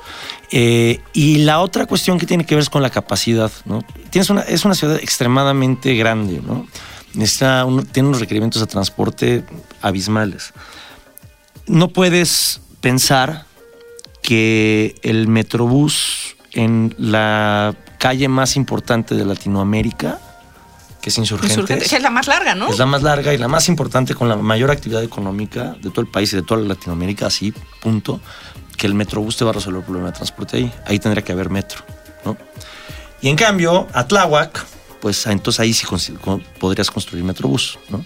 Eh, 0.50 1.00
y 1.12 1.38
la 1.38 1.60
otra 1.60 1.86
cuestión 1.86 2.18
que 2.18 2.26
tiene 2.26 2.44
que 2.44 2.56
ver 2.56 2.62
es 2.62 2.70
con 2.70 2.82
la 2.82 2.90
capacidad, 2.90 3.52
¿no? 3.66 3.84
Tienes 4.10 4.30
una, 4.30 4.40
es 4.42 4.64
una 4.64 4.74
ciudad 4.74 4.96
extremadamente 4.96 5.94
grande, 5.94 6.40
¿no? 6.44 6.66
tiene 7.92 8.08
unos 8.08 8.20
requerimientos 8.20 8.60
de 8.60 8.66
transporte 8.66 9.44
abismales. 9.80 10.52
No 11.66 11.88
puedes 11.88 12.60
pensar 12.80 13.46
que 14.22 14.94
el 15.02 15.28
Metrobús 15.28 16.36
en 16.52 16.94
la 16.98 17.74
calle 17.98 18.28
más 18.28 18.56
importante 18.56 19.14
de 19.14 19.24
Latinoamérica, 19.24 20.18
que 21.00 21.10
es 21.10 21.18
Insurgentes, 21.18 21.92
es 21.92 22.02
la 22.02 22.10
más 22.10 22.26
larga, 22.26 22.54
¿no? 22.54 22.68
Es 22.68 22.78
la 22.78 22.86
más 22.86 23.02
larga 23.02 23.34
y 23.34 23.38
la 23.38 23.48
más 23.48 23.68
importante 23.68 24.14
con 24.14 24.28
la 24.28 24.36
mayor 24.36 24.70
actividad 24.70 25.02
económica 25.02 25.76
de 25.82 25.90
todo 25.90 26.00
el 26.00 26.06
país 26.10 26.32
y 26.32 26.36
de 26.36 26.42
toda 26.42 26.60
Latinoamérica, 26.62 27.26
así, 27.26 27.52
punto, 27.82 28.20
que 28.76 28.86
el 28.86 28.94
Metrobús 28.94 29.36
te 29.36 29.44
va 29.44 29.50
a 29.50 29.54
resolver 29.54 29.80
el 29.80 29.84
problema 29.84 30.08
de 30.08 30.16
transporte 30.16 30.56
ahí. 30.56 30.72
Ahí 30.86 30.98
tendría 30.98 31.22
que 31.22 31.32
haber 31.32 31.50
metro, 31.50 31.84
¿no? 32.24 32.36
Y 33.20 33.28
en 33.28 33.36
cambio, 33.36 33.88
Atláhuac, 33.92 34.64
pues 35.00 35.26
entonces 35.26 35.60
ahí 35.60 35.72
sí 35.72 35.86
podrías 36.58 36.90
construir 36.90 37.24
Metrobús, 37.24 37.78
¿no? 37.90 38.04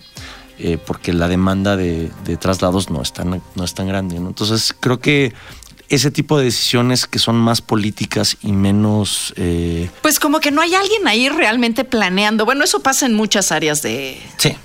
Eh, 0.61 0.77
porque 0.85 1.13
la 1.13 1.29
demanda 1.29 1.77
de, 1.77 2.11
traslados 2.41 2.91
no 2.91 3.01
es 3.01 3.13
tan, 3.13 3.41
no 3.55 3.65
es 3.65 3.75
tan 3.75 3.87
grande. 3.87 4.19
¿no? 4.19 4.29
Entonces 4.29 4.75
creo 4.79 4.99
que 4.99 5.33
ese 5.89 6.11
tipo 6.11 6.39
de 6.39 6.45
decisiones 6.45 7.07
que 7.07 7.19
son 7.19 7.37
más 7.37 7.61
políticas 7.61 8.37
y 8.43 8.53
menos... 8.53 9.33
Eh, 9.37 9.89
pues 10.03 10.21
como 10.21 10.41
que 10.41 10.51
no 10.51 10.61
hay 10.61 10.75
alguien 10.75 11.07
ahí 11.09 11.29
realmente 11.29 11.85
planeando. 11.85 12.45
Bueno, 12.45 12.65
eso 12.65 12.81
pasa 12.81 13.07
en 13.07 13.15
muchas 13.15 13.53
áreas 13.53 13.81
de, 13.83 14.21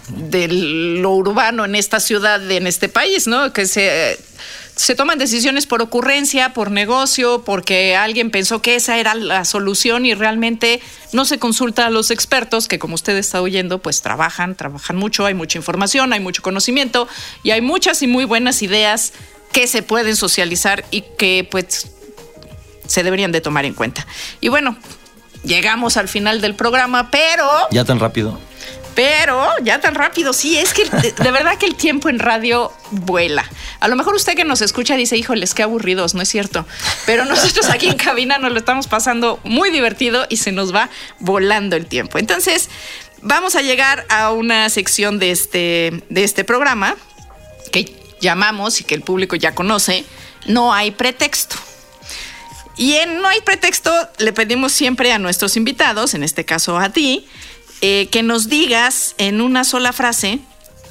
de 0.10 0.48
lo 0.50 1.12
urbano 1.12 1.66
en 1.66 1.76
esta 1.76 2.00
ciudad, 2.00 2.52
en 2.52 2.68
este 2.68 2.90
país, 2.90 3.28
¿no? 3.28 3.54
Que 3.54 3.66
se 3.66 4.18
se 4.76 4.96
toman 4.96 5.20
decisiones 5.20 5.68
por 5.68 5.82
ocurrencia, 5.82 6.54
por 6.54 6.72
negocio, 6.72 7.44
porque 7.46 7.96
alguien 7.96 8.32
pensó 8.32 8.62
que 8.62 8.76
esa 8.76 8.98
era 8.98 9.14
la 9.14 9.46
solución 9.46 10.06
y 10.06 10.16
realmente 10.16 10.82
no 11.12 11.26
se 11.26 11.38
consulta 11.38 11.86
a 11.86 11.90
los 11.92 12.10
expertos 12.10 12.68
que 12.68 12.80
como 12.80 12.96
usted 12.96 13.16
está 13.18 13.42
oyendo, 13.42 13.80
pues 13.80 14.02
trabajan, 14.02 14.56
trabajan 14.56 14.96
mucho, 14.96 15.26
hay 15.26 15.36
mucha 15.36 15.60
información, 15.60 16.12
hay 16.12 16.20
mucho 16.20 16.42
conocimiento 16.42 17.08
y 17.44 17.52
hay 17.52 17.62
muchas 17.62 18.02
y 18.02 18.08
muy 18.08 18.26
buenas 18.26 18.64
ideas 18.64 19.14
que 19.54 19.68
se 19.68 19.84
pueden 19.84 20.18
socializar 20.18 20.84
y 20.92 21.02
que 21.18 21.48
pues 21.50 21.88
se 22.86 23.04
deberían 23.04 23.32
de 23.32 23.40
tomar 23.40 23.66
en 23.66 23.74
cuenta. 23.74 24.06
Y 24.42 24.50
bueno, 24.50 24.76
llegamos 25.44 25.96
al 25.96 26.10
final 26.10 26.42
del 26.42 26.56
programa, 26.56 27.10
pero... 27.12 27.48
Ya 27.72 27.86
tan 27.86 28.00
rápido. 28.00 28.40
Pero 28.96 29.50
ya 29.64 29.80
tan 29.80 29.96
rápido, 29.96 30.34
sí, 30.34 30.58
es 30.58 30.74
que 30.74 30.86
de, 30.86 31.32
verdad 31.32 31.58
que 31.58 31.66
el 31.66 31.76
tiempo 31.76 32.10
en 32.10 32.20
radio 32.20 32.72
vuela. 32.92 33.44
A 33.80 33.88
lo 33.88 33.96
mejor 33.96 34.14
usted 34.14 34.36
que 34.36 34.44
nos 34.44 34.62
escucha 34.62 34.96
dice, 34.96 35.18
híjoles, 35.18 35.54
qué 35.54 35.64
aburridos, 35.64 36.14
no 36.14 36.22
es 36.22 36.30
cierto. 36.30 36.66
Pero 37.06 37.26
nosotros 37.26 37.70
aquí 37.70 37.88
en 37.88 37.98
cabina 37.98 38.38
nos 38.38 38.52
lo 38.52 38.60
estamos 38.60 38.88
pasando 38.88 39.40
muy 39.44 39.72
divertido 39.72 40.28
y 40.30 40.38
se 40.38 40.52
nos 40.52 40.74
va 40.74 40.90
volando 41.20 41.76
el 41.76 41.88
tiempo. 41.88 42.20
Entonces, 42.20 42.70
vamos 43.22 43.56
a 43.56 43.62
llegar 43.62 44.06
a 44.10 44.32
una 44.32 44.70
sección 44.70 45.18
de 45.18 45.32
este, 45.32 46.04
de 46.10 46.24
este 46.24 46.44
programa 46.44 46.96
llamamos 48.24 48.82
y 48.82 48.84
que 48.84 48.96
el 48.96 49.04
público 49.04 49.36
ya 49.36 49.54
conoce, 49.54 50.04
No 50.48 50.74
hay 50.74 50.90
pretexto. 50.92 51.56
Y 52.76 52.94
en 52.94 53.22
No 53.22 53.28
hay 53.28 53.42
pretexto 53.42 53.92
le 54.18 54.34
pedimos 54.34 54.72
siempre 54.72 55.14
a 55.14 55.20
nuestros 55.20 55.56
invitados, 55.56 56.16
en 56.16 56.24
este 56.24 56.44
caso 56.44 56.80
a 56.80 56.90
ti, 56.90 57.28
eh, 57.82 58.08
que 58.10 58.24
nos 58.24 58.50
digas 58.50 59.14
en 59.20 59.42
una 59.42 59.64
sola 59.64 59.94
frase 59.94 60.40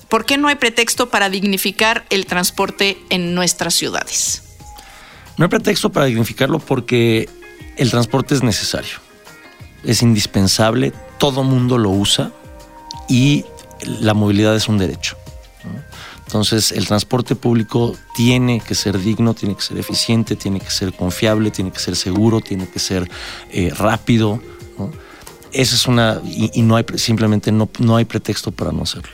por 0.08 0.26
qué 0.26 0.36
no 0.36 0.48
hay 0.48 0.56
pretexto 0.56 1.08
para 1.08 1.30
dignificar 1.30 2.04
el 2.10 2.26
transporte 2.26 2.98
en 3.08 3.34
nuestras 3.34 3.74
ciudades. 3.74 4.42
No 5.38 5.46
hay 5.46 5.48
pretexto 5.48 5.90
para 5.90 6.06
dignificarlo 6.06 6.58
porque 6.58 7.30
el 7.76 7.90
transporte 7.90 8.34
es 8.34 8.42
necesario, 8.42 8.98
es 9.82 10.02
indispensable, 10.02 10.92
todo 11.18 11.42
mundo 11.42 11.78
lo 11.78 11.88
usa 11.88 12.30
y 13.08 13.46
la 13.84 14.12
movilidad 14.12 14.54
es 14.54 14.68
un 14.68 14.76
derecho. 14.76 15.16
Entonces 16.32 16.72
el 16.72 16.86
transporte 16.86 17.36
público 17.36 17.94
tiene 18.14 18.58
que 18.58 18.74
ser 18.74 18.98
digno, 18.98 19.34
tiene 19.34 19.54
que 19.54 19.60
ser 19.60 19.76
eficiente, 19.76 20.34
tiene 20.34 20.60
que 20.60 20.70
ser 20.70 20.94
confiable, 20.94 21.50
tiene 21.50 21.70
que 21.70 21.78
ser 21.78 21.94
seguro, 21.94 22.40
tiene 22.40 22.66
que 22.66 22.78
ser 22.78 23.06
eh, 23.50 23.70
rápido. 23.76 24.40
Esa 25.52 25.74
es 25.74 25.86
una, 25.86 26.22
y, 26.24 26.62
no 26.62 26.76
hay, 26.76 26.86
simplemente 26.94 27.52
no, 27.52 27.68
no 27.80 27.96
hay 27.96 28.06
pretexto 28.06 28.50
para 28.50 28.72
no 28.72 28.84
hacerlo. 28.84 29.10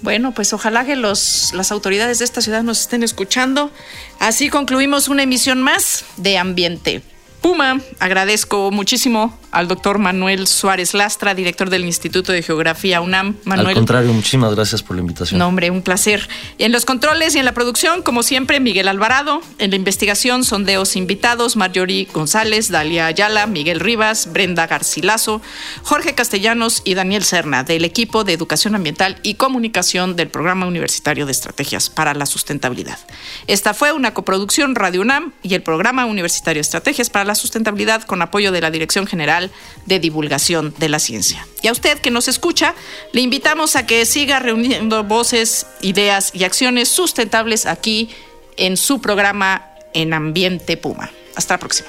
Bueno, 0.00 0.32
pues 0.32 0.54
ojalá 0.54 0.86
que 0.86 0.96
los, 0.96 1.52
las 1.52 1.70
autoridades 1.70 2.20
de 2.20 2.24
esta 2.24 2.40
ciudad 2.40 2.62
nos 2.62 2.80
estén 2.80 3.02
escuchando. 3.02 3.70
Así 4.18 4.48
concluimos 4.48 5.08
una 5.08 5.24
emisión 5.24 5.60
más 5.60 6.06
de 6.16 6.38
Ambiente 6.38 7.02
Puma. 7.42 7.82
Agradezco 7.98 8.70
muchísimo 8.70 9.37
al 9.50 9.68
doctor 9.68 9.98
Manuel 9.98 10.46
Suárez 10.46 10.94
Lastra, 10.94 11.34
director 11.34 11.70
del 11.70 11.84
Instituto 11.84 12.32
de 12.32 12.42
Geografía 12.42 13.00
UNAM. 13.00 13.36
Manuel. 13.44 13.68
Al 13.68 13.74
contrario, 13.74 14.12
muchísimas 14.12 14.54
gracias 14.54 14.82
por 14.82 14.96
la 14.96 15.00
invitación. 15.00 15.38
No, 15.38 15.48
hombre, 15.48 15.70
un 15.70 15.82
placer. 15.82 16.28
En 16.58 16.72
los 16.72 16.84
controles 16.84 17.34
y 17.34 17.38
en 17.38 17.44
la 17.44 17.52
producción, 17.52 18.02
como 18.02 18.22
siempre, 18.22 18.60
Miguel 18.60 18.88
Alvarado. 18.88 19.40
En 19.58 19.70
la 19.70 19.76
investigación, 19.76 20.44
sondeos 20.44 20.96
invitados, 20.96 21.56
Marjorie 21.56 22.08
González, 22.12 22.70
Dalia 22.70 23.06
Ayala, 23.06 23.46
Miguel 23.46 23.80
Rivas, 23.80 24.32
Brenda 24.32 24.66
Garcilaso, 24.66 25.40
Jorge 25.82 26.14
Castellanos 26.14 26.82
y 26.84 26.94
Daniel 26.94 27.24
Serna, 27.24 27.64
del 27.64 27.84
equipo 27.84 28.24
de 28.24 28.34
Educación 28.34 28.74
Ambiental 28.74 29.18
y 29.22 29.34
Comunicación 29.34 30.16
del 30.16 30.28
Programa 30.28 30.66
Universitario 30.66 31.26
de 31.26 31.32
Estrategias 31.32 31.88
para 31.90 32.14
la 32.14 32.26
Sustentabilidad. 32.26 32.98
Esta 33.46 33.74
fue 33.74 33.92
una 33.92 34.14
coproducción 34.14 34.74
Radio 34.74 35.00
UNAM 35.00 35.32
y 35.42 35.54
el 35.54 35.62
Programa 35.62 36.04
Universitario 36.04 36.58
de 36.58 36.62
Estrategias 36.62 37.10
para 37.10 37.24
la 37.24 37.34
Sustentabilidad 37.34 38.02
con 38.02 38.20
apoyo 38.22 38.52
de 38.52 38.60
la 38.60 38.70
Dirección 38.70 39.06
General 39.06 39.37
de 39.86 39.98
Divulgación 39.98 40.74
de 40.78 40.88
la 40.88 40.98
Ciencia. 40.98 41.46
Y 41.62 41.68
a 41.68 41.72
usted 41.72 41.98
que 41.98 42.10
nos 42.10 42.28
escucha, 42.28 42.74
le 43.12 43.20
invitamos 43.20 43.76
a 43.76 43.86
que 43.86 44.04
siga 44.06 44.38
reuniendo 44.38 45.04
voces, 45.04 45.66
ideas 45.80 46.30
y 46.34 46.44
acciones 46.44 46.88
sustentables 46.88 47.66
aquí 47.66 48.10
en 48.56 48.76
su 48.76 49.00
programa 49.00 49.70
En 49.94 50.12
Ambiente 50.12 50.76
Puma. 50.76 51.10
Hasta 51.36 51.54
la 51.54 51.58
próxima. 51.58 51.88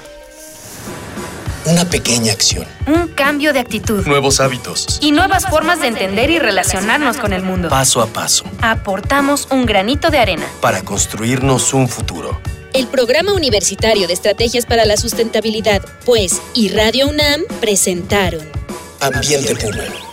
Una 1.66 1.84
pequeña 1.84 2.32
acción. 2.32 2.66
Un 2.86 3.08
cambio 3.08 3.52
de 3.52 3.60
actitud. 3.60 4.06
Nuevos 4.06 4.40
hábitos. 4.40 4.98
Y 5.02 5.12
nuevas 5.12 5.46
formas 5.46 5.80
de 5.80 5.88
entender 5.88 6.30
y 6.30 6.38
relacionarnos 6.38 7.18
con 7.18 7.34
el 7.34 7.42
mundo. 7.42 7.68
Paso 7.68 8.00
a 8.00 8.06
paso. 8.06 8.44
Aportamos 8.62 9.46
un 9.50 9.66
granito 9.66 10.10
de 10.10 10.18
arena. 10.18 10.46
Para 10.62 10.82
construirnos 10.82 11.74
un 11.74 11.88
futuro 11.88 12.40
el 12.74 12.86
Programa 12.86 13.32
Universitario 13.32 14.06
de 14.06 14.12
Estrategias 14.14 14.66
para 14.66 14.84
la 14.84 14.96
Sustentabilidad, 14.96 15.82
pues, 16.04 16.40
y 16.54 16.68
Radio 16.68 17.08
UNAM 17.08 17.42
presentaron 17.60 18.46
Ambiente 19.00 19.54
Puma. 19.56 20.09